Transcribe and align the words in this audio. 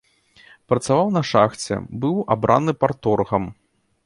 Працаваў 0.71 1.11
на 1.17 1.23
шахце, 1.31 1.75
быў 2.07 2.15
абраны 2.37 2.71
парторгам. 2.87 3.43